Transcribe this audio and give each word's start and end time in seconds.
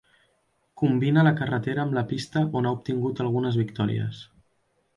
Combina 0.81 1.25
la 1.27 1.33
carretera 1.41 1.83
amb 1.85 1.95
la 1.99 2.03
pista 2.13 2.45
on 2.61 2.69
ha 2.69 2.73
obtingut 2.79 3.25
algunes 3.27 3.61
victòries. 3.65 4.27